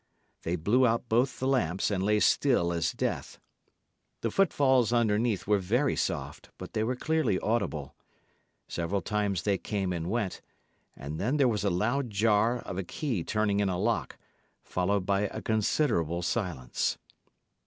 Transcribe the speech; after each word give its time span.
They 0.41 0.55
blew 0.55 0.87
out 0.87 1.07
both 1.07 1.37
the 1.39 1.47
lamps 1.47 1.91
and 1.91 2.01
lay 2.01 2.19
still 2.21 2.73
as 2.73 2.91
death. 2.91 3.39
The 4.21 4.31
footfalls 4.31 4.91
underneath 4.91 5.45
were 5.45 5.59
very 5.59 5.95
soft, 5.95 6.49
but 6.57 6.73
they 6.73 6.83
were 6.83 6.95
clearly 6.95 7.39
audible. 7.39 7.93
Several 8.67 9.03
times 9.03 9.43
they 9.43 9.59
came 9.59 9.93
and 9.93 10.09
went; 10.09 10.41
and 10.95 11.19
then 11.19 11.37
there 11.37 11.47
was 11.47 11.63
a 11.63 11.69
loud 11.69 12.09
jar 12.09 12.61
of 12.61 12.79
a 12.79 12.83
key 12.83 13.23
turning 13.23 13.59
in 13.59 13.69
a 13.69 13.77
lock, 13.77 14.17
followed 14.63 15.05
by 15.05 15.27
a 15.27 15.39
considerable 15.39 16.23
silence. 16.23 16.97